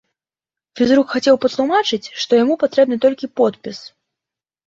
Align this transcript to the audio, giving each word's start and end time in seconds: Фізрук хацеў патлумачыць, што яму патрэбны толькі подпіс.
Фізрук 0.79 1.07
хацеў 1.15 1.35
патлумачыць, 1.43 2.11
што 2.23 2.31
яму 2.43 2.57
патрэбны 2.63 2.95
толькі 3.05 3.31
подпіс. 3.43 3.77